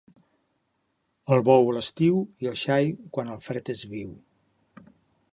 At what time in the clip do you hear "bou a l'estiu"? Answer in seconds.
1.49-2.17